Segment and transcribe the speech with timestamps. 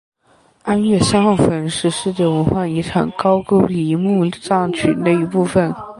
[0.63, 5.71] 安岳三号坟是世界文化遗产高句丽墓葬群的一部份。